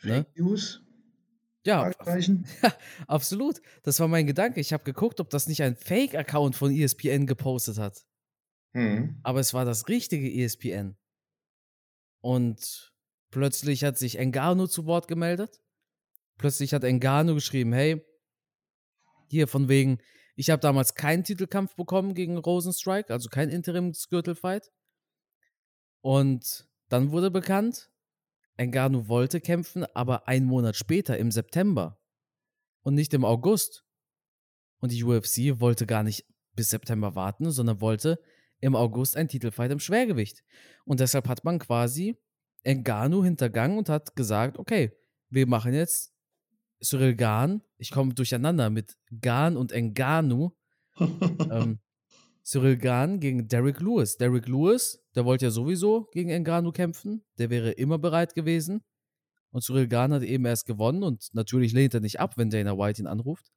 [0.02, 0.24] Ne?
[0.24, 0.82] Fake News?
[1.64, 2.46] Ja, Fragezeichen?
[3.06, 3.60] absolut.
[3.82, 4.60] Das war mein Gedanke.
[4.60, 8.04] Ich habe geguckt, ob das nicht ein Fake-Account von ESPN gepostet hat.
[8.74, 9.18] Hm.
[9.22, 10.96] Aber es war das richtige ESPN.
[12.20, 12.92] Und
[13.30, 15.60] plötzlich hat sich Engano zu Wort gemeldet.
[16.36, 18.04] Plötzlich hat Engano geschrieben, hey,
[19.28, 19.98] hier von wegen,
[20.38, 24.70] ich habe damals keinen Titelkampf bekommen gegen Rosenstrike, also kein Interimsgürtelfight.
[26.00, 27.90] Und dann wurde bekannt,
[28.56, 32.00] Engano wollte kämpfen, aber einen Monat später, im September.
[32.82, 33.84] Und nicht im August.
[34.78, 36.24] Und die UFC wollte gar nicht
[36.54, 38.22] bis September warten, sondern wollte
[38.60, 40.44] im August ein Titelfight im Schwergewicht.
[40.84, 42.16] Und deshalb hat man quasi
[42.62, 44.92] Engano hintergangen und hat gesagt, okay,
[45.30, 46.14] wir machen jetzt
[46.82, 50.56] Cyril Gahn, ich komme durcheinander mit Gahn und Engano,
[50.98, 51.78] ähm,
[52.44, 54.16] Cyril Gahn gegen Derek Lewis.
[54.16, 58.82] Derek Lewis, der wollte ja sowieso gegen Engano kämpfen, der wäre immer bereit gewesen.
[59.50, 62.76] Und Cyril Gahn hat eben erst gewonnen und natürlich lehnt er nicht ab, wenn Dana
[62.78, 63.50] White ihn anruft.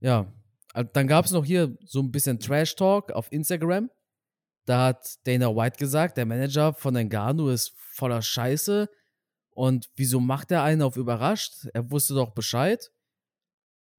[0.00, 0.32] Ja,
[0.92, 3.90] dann gab es noch hier so ein bisschen Trash-Talk auf Instagram.
[4.66, 8.88] Da hat Dana White gesagt, der Manager von Engano ist voller Scheiße.
[9.54, 11.66] Und wieso macht er einen auf überrascht?
[11.72, 12.92] Er wusste doch Bescheid.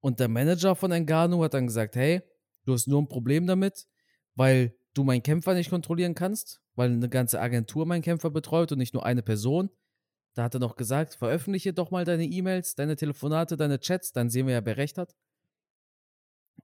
[0.01, 2.21] Und der Manager von Engano hat dann gesagt, hey,
[2.65, 3.87] du hast nur ein Problem damit,
[4.35, 8.77] weil du meinen Kämpfer nicht kontrollieren kannst, weil eine ganze Agentur meinen Kämpfer betreut und
[8.77, 9.69] nicht nur eine Person.
[10.35, 14.29] Da hat er noch gesagt, veröffentliche doch mal deine E-Mails, deine Telefonate, deine Chats, dann
[14.29, 15.15] sehen wir ja, wer recht hat.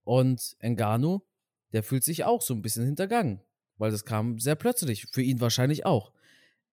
[0.04, 1.25] Und Engano,
[1.71, 3.41] der fühlt sich auch so ein bisschen hintergangen,
[3.77, 6.12] weil das kam sehr plötzlich, für ihn wahrscheinlich auch.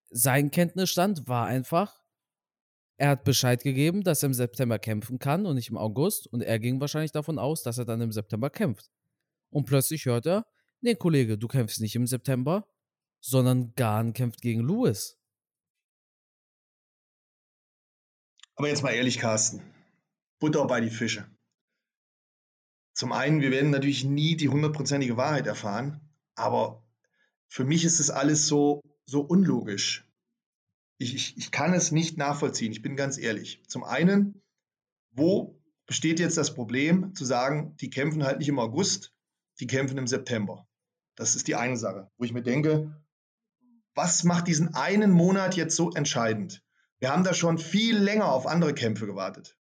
[0.09, 1.98] Sein Kenntnisstand war einfach,
[2.99, 6.41] er hat Bescheid gegeben, dass er im September kämpfen kann und nicht im August und
[6.41, 8.91] er ging wahrscheinlich davon aus, dass er dann im September kämpft.
[9.49, 10.45] Und plötzlich hört er,
[10.81, 12.67] nee Kollege, du kämpfst nicht im September,
[13.21, 15.17] sondern Gahn kämpft gegen Lewis.
[18.55, 19.61] Aber jetzt mal ehrlich, Carsten.
[20.39, 21.25] Butter bei die Fische.
[22.93, 26.01] Zum einen, wir werden natürlich nie die hundertprozentige Wahrheit erfahren,
[26.35, 26.85] aber
[27.47, 30.05] für mich ist es alles so, so unlogisch.
[30.99, 33.63] Ich, ich, ich kann es nicht nachvollziehen, ich bin ganz ehrlich.
[33.67, 34.41] Zum einen,
[35.11, 39.13] wo besteht jetzt das Problem zu sagen, die kämpfen halt nicht im August,
[39.59, 40.67] die kämpfen im September.
[41.15, 42.95] Das ist die eine Sache, wo ich mir denke,
[43.95, 46.63] was macht diesen einen Monat jetzt so entscheidend?
[46.99, 49.57] Wir haben da schon viel länger auf andere Kämpfe gewartet.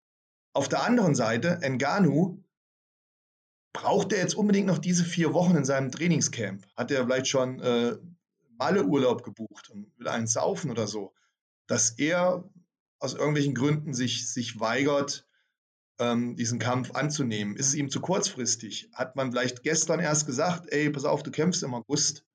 [0.53, 2.43] Auf der anderen Seite, Enganu,
[3.73, 6.65] braucht er jetzt unbedingt noch diese vier Wochen in seinem Trainingscamp?
[6.77, 7.97] Hat er vielleicht schon äh,
[8.57, 11.13] Malle-Urlaub gebucht und will einen saufen oder so?
[11.67, 12.49] Dass er
[12.99, 15.27] aus irgendwelchen Gründen sich, sich weigert,
[15.99, 17.55] ähm, diesen Kampf anzunehmen.
[17.55, 18.89] Ist es ihm zu kurzfristig?
[18.93, 22.25] Hat man vielleicht gestern erst gesagt, ey, pass auf, du kämpfst im August?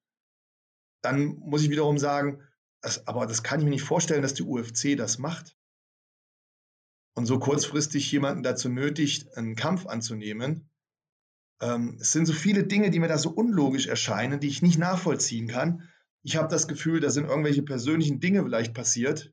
[1.03, 2.43] Dann muss ich wiederum sagen,
[2.81, 5.57] das, aber das kann ich mir nicht vorstellen, dass die UFC das macht.
[7.15, 10.71] Und so kurzfristig jemanden dazu nötigt, einen Kampf anzunehmen.
[11.61, 14.79] Ähm, es sind so viele Dinge, die mir da so unlogisch erscheinen, die ich nicht
[14.79, 15.89] nachvollziehen kann.
[16.23, 19.33] Ich habe das Gefühl, da sind irgendwelche persönlichen Dinge vielleicht passiert,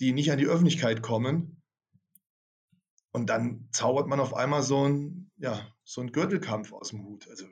[0.00, 1.62] die nicht an die Öffentlichkeit kommen.
[3.12, 7.28] Und dann zaubert man auf einmal so ein, ja, so ein Gürtelkampf aus dem Hut.
[7.28, 7.46] Also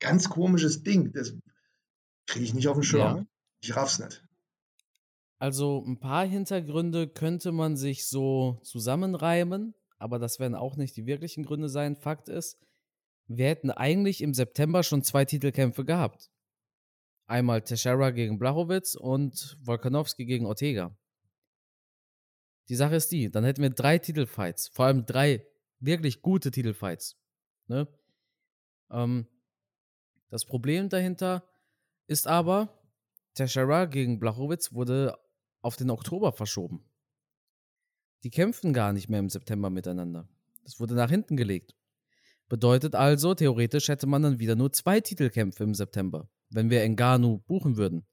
[0.00, 1.12] ganz komisches Ding.
[1.12, 1.36] Das
[2.26, 3.16] kriege ich nicht auf den Schirm.
[3.16, 3.26] Ja.
[3.60, 4.24] Ich raff's nicht.
[5.38, 11.06] Also ein paar Hintergründe könnte man sich so zusammenreimen, aber das werden auch nicht die
[11.06, 11.96] wirklichen Gründe sein.
[11.96, 12.58] Fakt ist,
[13.26, 16.30] wir hätten eigentlich im September schon zwei Titelkämpfe gehabt.
[17.26, 20.96] Einmal Teixeira gegen Blachowitz und Volkanovski gegen Ortega.
[22.68, 25.46] Die Sache ist die, dann hätten wir drei Titelfights, vor allem drei
[25.80, 27.16] wirklich gute Titelfights.
[27.66, 27.88] Ne?
[28.90, 29.26] Ähm,
[30.30, 31.48] das Problem dahinter
[32.06, 32.82] ist aber,
[33.34, 35.18] Teixeira gegen Blachowitz wurde
[35.60, 36.84] auf den Oktober verschoben.
[38.22, 40.28] Die kämpften gar nicht mehr im September miteinander.
[40.62, 41.74] Das wurde nach hinten gelegt.
[42.48, 47.38] Bedeutet also, theoretisch hätte man dann wieder nur zwei Titelkämpfe im September, wenn wir Engano
[47.46, 48.06] buchen würden.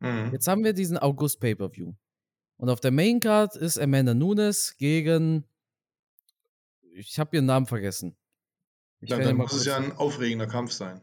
[0.00, 0.30] Mhm.
[0.32, 1.94] Jetzt haben wir diesen August Pay-Per-View.
[2.56, 5.44] Und auf der Main Card ist Amanda Nunes gegen.
[6.92, 8.16] Ich habe ihren Namen vergessen.
[9.00, 11.00] Ich ja, dann muss es ja ein aufregender Kampf sein.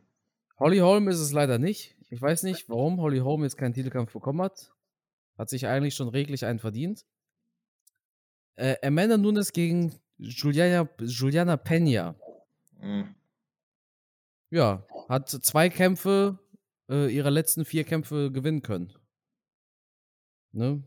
[0.57, 1.95] Holly Holm ist es leider nicht.
[2.09, 4.71] Ich weiß nicht, warum Holly Holm jetzt keinen Titelkampf bekommen hat.
[5.37, 7.05] Hat sich eigentlich schon reglich einen verdient.
[8.55, 12.15] Äh, Amanda Nunes gegen Juliana, Juliana Pena.
[12.79, 13.15] Mhm.
[14.51, 16.37] Ja, hat zwei Kämpfe,
[16.89, 18.93] äh, ihre letzten vier Kämpfe gewinnen können.
[20.51, 20.83] Ne?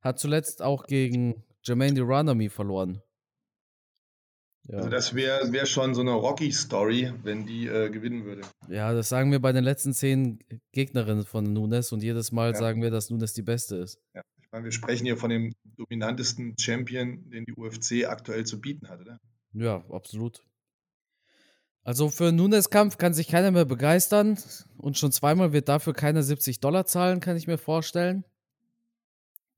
[0.00, 3.02] Hat zuletzt auch gegen Jermaine Duranami verloren.
[4.68, 4.78] Ja.
[4.78, 8.42] Also das wäre wär schon so eine Rocky-Story, wenn die äh, gewinnen würde.
[8.68, 10.38] Ja, das sagen wir bei den letzten zehn
[10.72, 12.56] Gegnerinnen von Nunes und jedes Mal ja.
[12.56, 14.00] sagen wir, dass Nunes die beste ist.
[14.14, 18.60] Ja, ich meine, wir sprechen hier von dem dominantesten Champion, den die UFC aktuell zu
[18.60, 19.18] bieten hat, oder?
[19.52, 20.42] Ja, absolut.
[21.84, 24.38] Also für Nunes-Kampf kann sich keiner mehr begeistern
[24.76, 28.24] und schon zweimal wird dafür keiner 70 Dollar zahlen, kann ich mir vorstellen.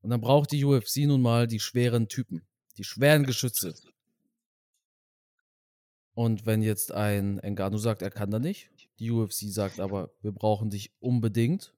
[0.01, 2.41] Und dann braucht die UFC nun mal die schweren Typen,
[2.77, 3.75] die schweren Geschütze.
[6.15, 10.31] Und wenn jetzt ein Engano sagt, er kann da nicht, die UFC sagt aber, wir
[10.31, 11.73] brauchen dich unbedingt.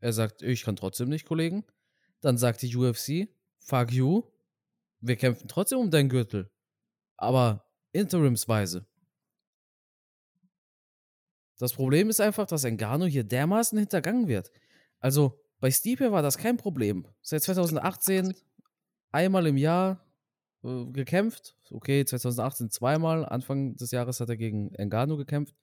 [0.00, 1.64] Er sagt, ich kann trotzdem nicht, Kollegen.
[2.20, 4.24] Dann sagt die UFC, fuck you,
[5.00, 6.50] wir kämpfen trotzdem um deinen Gürtel.
[7.16, 8.86] Aber interimsweise.
[11.60, 14.50] Das Problem ist einfach, dass Engano hier dermaßen hintergangen wird.
[14.98, 17.06] Also, bei Stipe war das kein Problem.
[17.20, 18.34] Seit 2018
[19.12, 20.02] einmal im Jahr
[20.64, 21.58] äh, gekämpft.
[21.70, 23.26] Okay, 2018 zweimal.
[23.26, 25.54] Anfang des Jahres hat er gegen Engano gekämpft.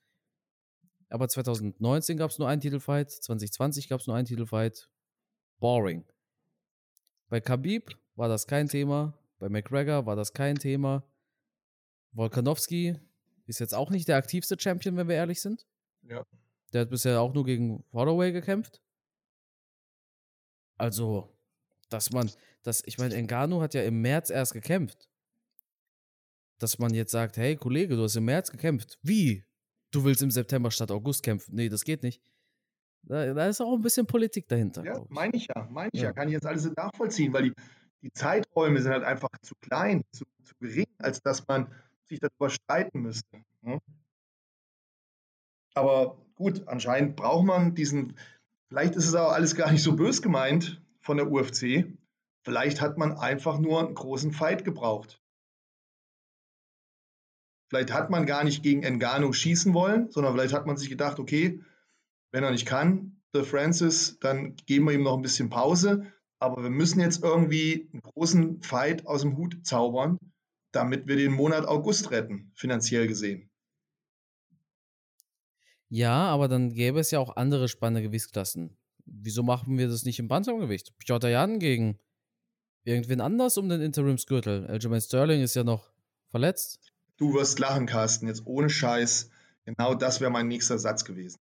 [1.09, 3.09] Aber 2019 gab es nur einen Titelfight.
[3.09, 4.87] 2020 gab es nur einen Titelfight.
[5.57, 6.05] Boring.
[7.27, 9.17] Bei Khabib war das kein Thema.
[9.39, 11.03] Bei McGregor war das kein Thema.
[12.11, 12.99] Volkanovski
[13.47, 15.65] ist jetzt auch nicht der aktivste Champion, wenn wir ehrlich sind.
[16.09, 16.25] Ja.
[16.73, 18.81] Der hat bisher auch nur gegen Holloway gekämpft.
[20.77, 21.33] Also,
[21.89, 22.29] dass man,
[22.63, 25.09] dass, ich meine, Engano hat ja im März erst gekämpft.
[26.59, 28.97] Dass man jetzt sagt, hey Kollege, du hast im März gekämpft.
[29.01, 29.45] Wie?
[29.91, 31.55] Du willst im September statt August kämpfen?
[31.55, 32.21] Nee, das geht nicht.
[33.03, 34.83] Da, da ist auch ein bisschen Politik dahinter.
[34.83, 36.07] Ja, meine ich ja, meine ich ja.
[36.09, 36.13] ja.
[36.13, 37.53] Kann ich jetzt alles nachvollziehen, weil die,
[38.01, 41.71] die Zeiträume sind halt einfach zu klein, zu, zu gering, als dass man
[42.03, 43.43] sich darüber streiten müsste.
[43.61, 43.79] Ne?
[45.77, 48.15] Aber gut, anscheinend braucht man diesen,
[48.69, 51.85] Vielleicht ist es auch alles gar nicht so bös gemeint von der UFC.
[52.43, 55.21] Vielleicht hat man einfach nur einen großen Fight gebraucht.
[57.69, 61.19] Vielleicht hat man gar nicht gegen Engano schießen wollen, sondern vielleicht hat man sich gedacht,
[61.19, 61.61] okay,
[62.31, 66.05] wenn er nicht kann, der Francis, dann geben wir ihm noch ein bisschen Pause.
[66.39, 70.17] Aber wir müssen jetzt irgendwie einen großen Fight aus dem Hut zaubern.
[70.73, 73.49] damit wir den Monat August retten, finanziell gesehen.
[75.89, 78.77] Ja, aber dann gäbe es ja auch andere spannende Gewichtsklassen.
[79.05, 80.97] Wieso machen wir das nicht im Bantamgewicht?
[80.99, 81.97] Piotr Jan gegen
[82.83, 84.67] irgendwen anders um den Interimsgürtel.
[84.67, 85.91] Aljamain Sterling ist ja noch
[86.29, 86.93] verletzt.
[87.17, 89.29] Du wirst lachen, Carsten, jetzt ohne Scheiß.
[89.65, 91.37] Genau das wäre mein nächster Satz gewesen.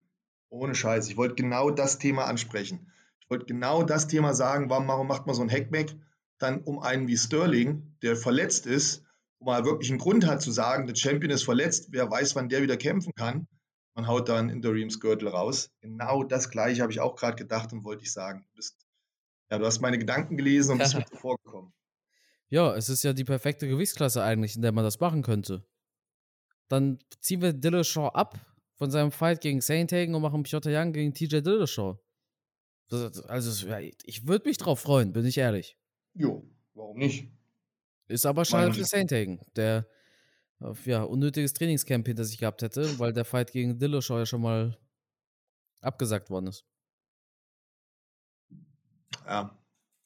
[0.51, 1.09] Ohne Scheiß.
[1.09, 2.93] Ich wollte genau das Thema ansprechen.
[3.21, 5.95] Ich wollte genau das Thema sagen, warum, macht man so ein Hackback
[6.39, 9.05] dann um einen wie Sterling, der verletzt ist,
[9.39, 12.49] wo man wirklich einen Grund hat zu sagen, der Champion ist verletzt, wer weiß, wann
[12.49, 13.47] der wieder kämpfen kann.
[13.95, 15.71] Man haut da einen Interimsgürtel raus.
[15.81, 18.45] Genau das gleiche habe ich auch gerade gedacht und wollte ich sagen.
[18.49, 18.87] Du, bist,
[19.51, 21.73] ja, du hast meine Gedanken gelesen und bist mir vorgekommen.
[22.49, 25.65] Ja, es ist ja die perfekte Gewichtsklasse eigentlich, in der man das machen könnte.
[26.69, 28.39] Dann ziehen wir Dillashaw ab
[28.75, 31.99] von seinem Fight gegen Saint Hagen und machen Piotr Young gegen TJ Dillashaw.
[33.29, 33.69] Also,
[34.05, 35.79] ich würde mich drauf freuen, bin ich ehrlich.
[36.15, 37.31] Jo, warum nicht?
[38.09, 39.41] Ist aber schade für Saint Hagen,
[40.63, 44.43] der ja, unnötiges Trainingscamp hinter sich gehabt hätte, weil der Fight gegen Dillashaw ja schon
[44.43, 44.79] mal
[45.81, 46.65] abgesagt worden ist.
[49.27, 49.59] Ja,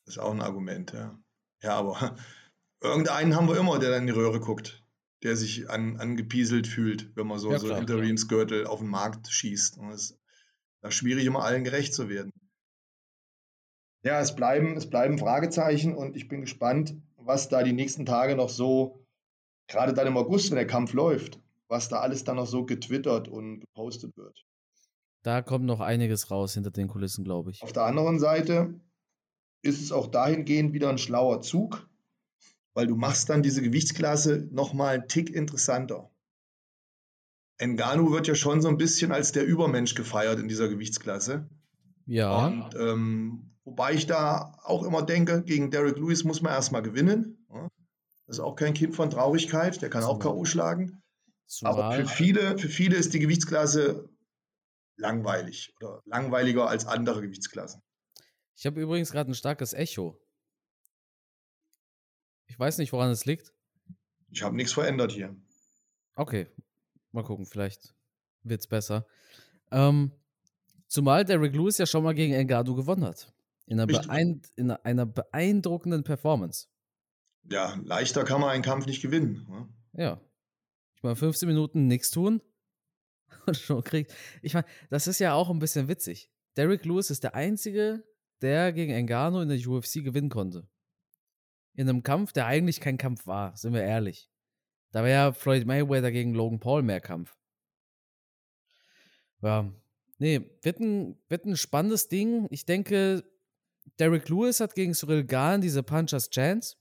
[0.06, 1.18] ist auch ein Argument, ja.
[1.62, 2.16] Ja, aber
[2.80, 4.84] irgendeinen haben wir immer, der dann in die Röhre guckt,
[5.22, 9.78] der sich an, angepieselt fühlt, wenn man so, ja, so Interimsgürtel auf den Markt schießt.
[9.78, 10.18] Und es
[10.82, 12.30] ist schwierig, immer allen gerecht zu werden.
[14.02, 18.36] Ja, es bleiben, es bleiben Fragezeichen und ich bin gespannt, was da die nächsten Tage
[18.36, 19.05] noch so,
[19.68, 23.28] gerade dann im August, wenn der Kampf läuft, was da alles dann noch so getwittert
[23.28, 24.44] und gepostet wird.
[25.22, 27.62] Da kommt noch einiges raus hinter den Kulissen, glaube ich.
[27.62, 28.80] Auf der anderen Seite
[29.62, 31.88] ist es auch dahingehend wieder ein schlauer Zug,
[32.74, 36.10] weil du machst dann diese Gewichtsklasse nochmal einen Tick interessanter.
[37.58, 41.48] Engano wird ja schon so ein bisschen als der Übermensch gefeiert in dieser Gewichtsklasse.
[42.06, 42.46] Ja.
[42.46, 47.45] Und ähm, wobei ich da auch immer denke, gegen Derek Lewis muss man erstmal gewinnen.
[48.26, 50.44] Das ist auch kein Kind von Traurigkeit, der kann auch K.O.
[50.44, 51.02] schlagen.
[51.46, 51.72] Zumal.
[51.72, 54.08] Aber für viele, für viele ist die Gewichtsklasse
[54.96, 57.82] langweilig oder langweiliger als andere Gewichtsklassen.
[58.56, 60.18] Ich habe übrigens gerade ein starkes Echo.
[62.46, 63.52] Ich weiß nicht, woran es liegt.
[64.30, 65.36] Ich habe nichts verändert hier.
[66.14, 66.48] Okay,
[67.12, 67.94] mal gucken, vielleicht
[68.42, 69.06] wird es besser.
[69.70, 70.12] Ähm,
[70.88, 73.32] zumal Derek Lewis ja schon mal gegen Engado gewonnen hat.
[73.66, 76.68] In einer, in einer beeindruckenden Performance.
[77.50, 79.46] Ja, leichter kann man einen Kampf nicht gewinnen.
[79.48, 79.68] Ne?
[80.02, 80.20] Ja.
[80.96, 82.40] Ich meine, 15 Minuten nichts tun
[83.46, 84.12] und schon kriegt.
[84.42, 86.30] Ich meine, das ist ja auch ein bisschen witzig.
[86.56, 88.02] Derek Lewis ist der Einzige,
[88.40, 90.68] der gegen Engano in der UFC gewinnen konnte.
[91.74, 94.30] In einem Kampf, der eigentlich kein Kampf war, sind wir ehrlich.
[94.92, 97.36] Da wäre ja Floyd Mayweather gegen Logan Paul mehr Kampf.
[99.42, 99.70] Ja,
[100.18, 102.46] nee, wird ein, wird ein spannendes Ding.
[102.50, 103.22] Ich denke,
[103.98, 106.76] Derek Lewis hat gegen Cyril Gahn diese Punchers Chance.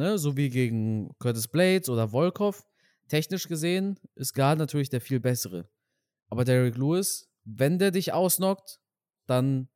[0.00, 2.66] Ne, so wie gegen Curtis Blades oder Volkov.
[3.08, 5.68] Technisch gesehen ist Gahn natürlich der viel bessere.
[6.30, 8.80] Aber Derek Lewis, wenn der dich ausnockt,
[9.26, 9.68] dann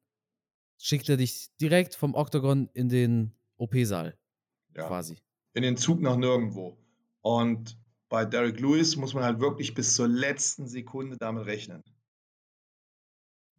[0.79, 4.19] schickt er dich direkt vom Oktagon in den OP-Saal.
[4.75, 4.87] Ja.
[4.87, 5.19] Quasi.
[5.53, 6.79] In den Zug nach nirgendwo.
[7.21, 7.77] Und
[8.09, 11.85] bei Derek Lewis muss man halt wirklich bis zur letzten Sekunde damit rechnen.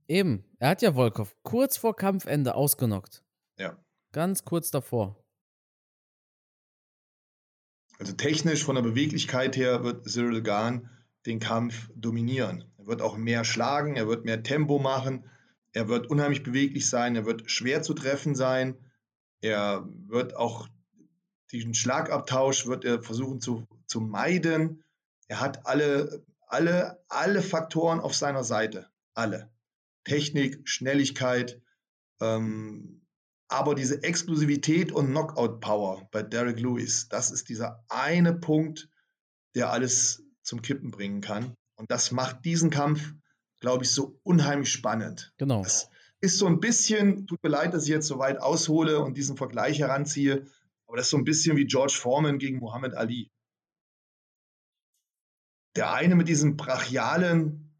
[0.07, 0.43] Eben.
[0.57, 3.23] Er hat ja Volkov kurz vor Kampfende ausgenockt.
[3.59, 3.77] Ja.
[4.13, 5.24] Ganz kurz davor.
[7.99, 10.89] Also technisch von der Beweglichkeit her wird Cyril Gahn
[11.25, 12.65] den Kampf dominieren.
[12.77, 15.25] Er wird auch mehr schlagen, er wird mehr Tempo machen.
[15.71, 18.77] Er wird unheimlich beweglich sein, er wird schwer zu treffen sein,
[19.41, 20.69] er wird auch
[21.51, 24.83] diesen Schlagabtausch wird er versuchen zu, zu meiden.
[25.27, 28.89] Er hat alle, alle, alle Faktoren auf seiner Seite.
[29.13, 29.51] Alle.
[30.03, 31.61] Technik, Schnelligkeit,
[32.21, 33.04] ähm,
[33.47, 38.89] aber diese Exklusivität und Knockout-Power bei Derek Lewis, das ist dieser eine Punkt,
[39.55, 41.53] der alles zum Kippen bringen kann.
[41.77, 43.13] Und das macht diesen Kampf
[43.65, 45.33] glaube ich, so unheimlich spannend.
[45.37, 45.63] Genau.
[45.63, 45.89] Das
[46.21, 49.37] ist so ein bisschen, tut mir leid, dass ich jetzt so weit aushole und diesen
[49.37, 50.45] Vergleich heranziehe,
[50.87, 53.31] aber das ist so ein bisschen wie George Foreman gegen Muhammad Ali.
[55.75, 57.75] Der eine mit diesem brachialen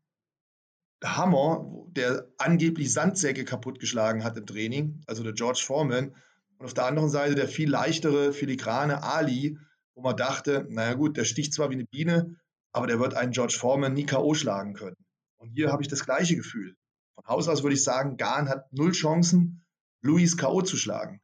[1.04, 6.16] Hammer, der angeblich Sandsäcke kaputtgeschlagen hat im Training, also der George Foreman,
[6.58, 9.58] und auf der anderen Seite der viel leichtere, filigrane Ali,
[9.94, 12.36] wo man dachte, naja gut, der sticht zwar wie eine Biene,
[12.72, 14.34] aber der wird einen George Foreman nie K.O.
[14.34, 14.98] schlagen können.
[15.38, 16.76] Und hier habe ich das gleiche Gefühl.
[17.16, 19.66] Von Haus aus würde ich sagen, Gahn hat null Chancen,
[20.02, 20.62] Luis K.O.
[20.62, 21.22] zu schlagen.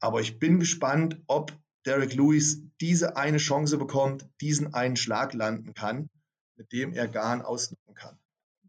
[0.00, 1.56] Aber ich bin gespannt, ob
[1.86, 6.10] Derek Lewis diese eine Chance bekommt, diesen einen Schlag landen kann,
[6.56, 8.18] mit dem er Gahn ausnutzen kann.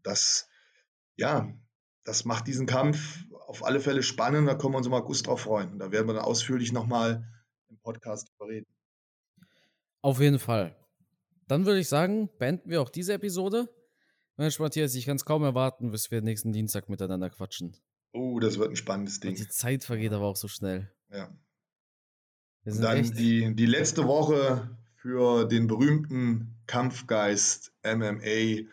[0.02, 0.48] Das,
[1.16, 1.52] ja,
[2.04, 4.48] das macht diesen Kampf auf alle Fälle spannend.
[4.48, 5.72] Da können wir uns im August drauf freuen.
[5.72, 7.28] Und da werden wir dann ausführlich nochmal
[7.68, 8.66] im Podcast drüber reden.
[10.00, 10.76] Auf jeden Fall.
[11.46, 13.68] Dann würde ich sagen, beenden wir auch diese Episode.
[14.36, 17.76] Mensch, Matthias, ich kann es kaum erwarten, bis wir nächsten Dienstag miteinander quatschen.
[18.12, 19.30] Oh, das wird ein spannendes Ding.
[19.30, 20.90] Und die Zeit vergeht aber auch so schnell.
[21.10, 21.30] Ja.
[22.64, 28.68] Wir sind dann die, die letzte Woche für den berühmten Kampfgeist MMA,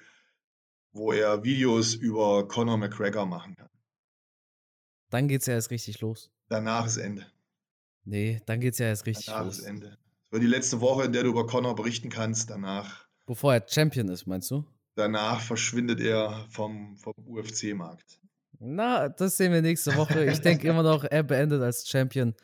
[0.99, 3.69] wo er Videos über Conor McGregor machen kann.
[5.09, 6.29] dann geht's ja erst richtig los.
[6.49, 7.25] Danach ist Ende.
[8.03, 9.59] Nee, dann geht's ja erst richtig Danach los.
[9.59, 9.89] ist Ende.
[9.89, 12.49] Das wird die letzte Woche, in der du über Conor berichten kannst.
[12.49, 14.65] Danach, Bevor er Champion ist, meinst du?
[14.95, 18.19] danach verschwindet er vom, vom UFC-Markt.
[18.59, 20.25] Na, das sehen wir nächste Woche.
[20.25, 22.35] Ich denke immer noch, er beendet als Champion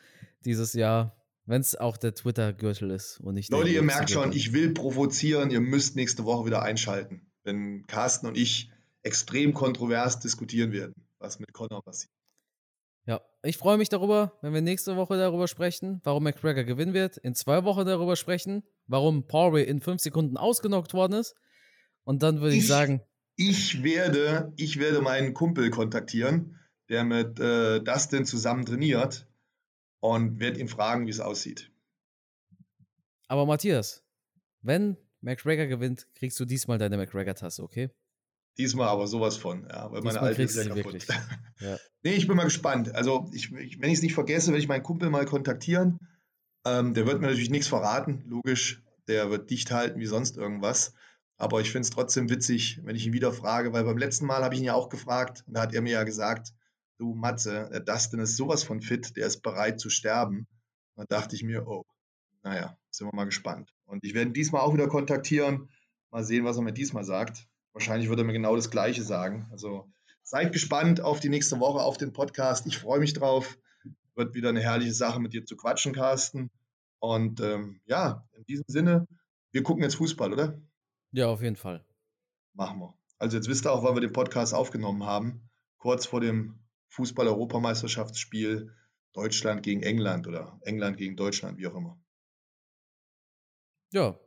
[0.46, 4.32] dieses Jahr, wenn es auch der Twitter-Gürtel ist und nicht der Leute, ihr merkt schon,
[4.32, 5.50] ich will provozieren.
[5.50, 8.70] Ihr müsst nächste Woche wieder einschalten, wenn Carsten und ich
[9.02, 12.10] extrem kontrovers diskutieren werden, was mit Conor passiert.
[13.06, 17.16] Ja, ich freue mich darüber, wenn wir nächste Woche darüber sprechen, warum McGregor gewinnen wird.
[17.18, 21.36] In zwei Wochen darüber sprechen, warum Poirier in fünf Sekunden ausgenockt worden ist.
[22.02, 23.00] Und dann würde ich, Ich- sagen,
[23.36, 29.28] Ich werde, ich werde meinen Kumpel kontaktieren, der mit äh, Dustin zusammen trainiert
[30.00, 31.70] und werde ihn fragen, wie es aussieht.
[33.28, 34.04] aber Matthias,
[34.62, 37.90] wenn McGregor gewinnt, kriegst du diesmal deine McGregor-Tasse, okay?
[38.56, 41.06] Diesmal aber sowas von, ja, weil meine Diesmal alte ist ja kaputt.
[41.60, 41.78] Ja.
[42.02, 42.94] Nee, ich bin mal gespannt.
[42.94, 45.98] Also, ich, ich, wenn ich es nicht vergesse, werde ich meinen Kumpel mal kontaktieren.
[46.64, 48.82] Ähm, der wird mir natürlich nichts verraten, logisch.
[49.08, 50.94] Der wird dicht halten wie sonst irgendwas.
[51.38, 54.42] Aber ich finde es trotzdem witzig, wenn ich ihn wieder frage, weil beim letzten Mal
[54.42, 56.54] habe ich ihn ja auch gefragt und da hat er mir ja gesagt,
[56.98, 60.46] du Matze, der Dustin ist sowas von fit, der ist bereit zu sterben.
[60.96, 61.84] Da dachte ich mir, oh,
[62.42, 63.74] naja, sind wir mal gespannt.
[63.84, 65.68] Und ich werde ihn diesmal auch wieder kontaktieren.
[66.10, 67.46] Mal sehen, was er mir diesmal sagt.
[67.72, 69.46] Wahrscheinlich wird er mir genau das Gleiche sagen.
[69.50, 69.90] Also
[70.22, 72.66] seid gespannt auf die nächste Woche, auf den Podcast.
[72.66, 73.58] Ich freue mich drauf.
[74.14, 76.50] Wird wieder eine herrliche Sache mit dir zu quatschen, Carsten.
[76.98, 79.06] Und ähm, ja, in diesem Sinne,
[79.52, 80.58] wir gucken jetzt Fußball, oder?
[81.12, 81.84] ja, auf jeden Fall.
[82.54, 82.94] Machen wir.
[83.18, 85.48] Also jetzt wisst ihr auch, wann wir den Podcast aufgenommen haben.
[85.78, 88.74] Kurz vor dem Fußball-Europameisterschaftsspiel
[89.12, 91.98] Deutschland gegen England oder England gegen Deutschland, wie auch immer.
[93.92, 94.18] Ja,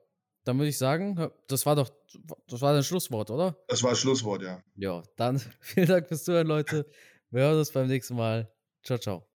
[0.46, 1.90] dann würde ich sagen, das war doch,
[2.48, 3.58] das war dein Schlusswort, oder?
[3.68, 4.64] Das war das Schlusswort, ja.
[4.76, 6.86] Ja, dann vielen Dank fürs Zuhören, Leute.
[7.30, 8.52] Wir hören uns beim nächsten Mal.
[8.84, 9.26] Ciao, ciao.